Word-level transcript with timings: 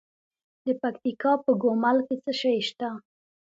د 0.65 0.67
پکتیکا 0.81 1.33
په 1.43 1.51
ګومل 1.63 1.97
کې 2.07 2.15
څه 2.23 2.31
شی 2.39 2.57
شته؟ 2.67 2.89